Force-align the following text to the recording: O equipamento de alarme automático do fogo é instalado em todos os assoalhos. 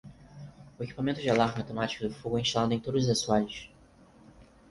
O 0.79 0.83
equipamento 0.83 1.21
de 1.21 1.29
alarme 1.29 1.61
automático 1.61 2.03
do 2.07 2.13
fogo 2.15 2.39
é 2.39 2.41
instalado 2.41 2.73
em 2.73 2.79
todos 2.79 3.03
os 3.03 3.09
assoalhos. 3.11 3.69